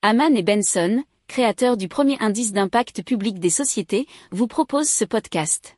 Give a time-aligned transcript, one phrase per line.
[0.00, 5.76] Haman et Benson, créateurs du premier indice d'impact public des sociétés, vous proposent ce podcast.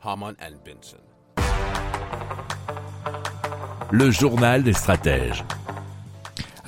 [0.00, 0.98] Haman and Benson.
[3.90, 5.44] Le journal des stratèges.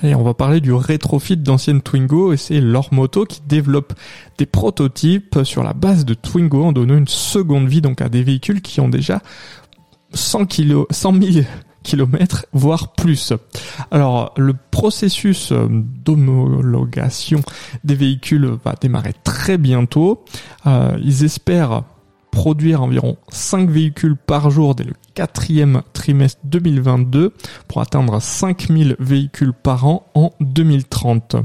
[0.03, 3.93] Allez, on va parler du rétrofit d'anciennes Twingo et c'est leur moto qui développe
[4.39, 8.25] des prototypes sur la base de Twingo en donnant une seconde vie donc à des
[8.25, 9.23] véhicules qui ont déjà
[10.13, 11.47] 100 kg, 100 000
[12.53, 13.32] voire plus.
[13.91, 17.40] Alors, le processus euh, d'homologation
[17.85, 20.25] des véhicules va démarrer très bientôt.
[20.67, 21.82] Euh, ils espèrent
[22.31, 27.32] produire environ 5 véhicules par jour dès le quatrième trimestre 2022
[27.67, 31.37] pour atteindre 5000 véhicules par an en 2030.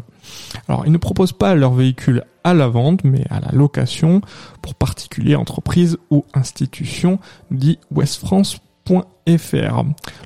[0.67, 4.21] Alors, ils ne proposent pas leurs véhicules à la vente, mais à la location
[4.61, 7.19] pour particuliers, entreprises ou institutions,
[7.51, 8.70] dit westfrance.fr.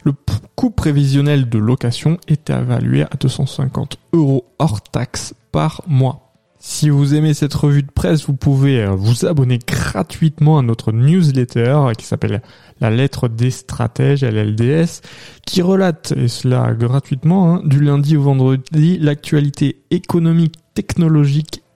[0.04, 0.12] Le
[0.56, 6.26] coût prévisionnel de location est évalué à 250 euros hors taxe par mois.
[6.68, 10.92] Si vous aimez cette revue de presse, vous pouvez euh, vous abonner gratuitement à notre
[10.92, 12.42] newsletter euh, qui s'appelle
[12.82, 15.02] La lettre des stratèges, LLDS,
[15.46, 21.62] qui relate, et cela gratuitement, hein, du lundi au vendredi, l'actualité économique, technologique,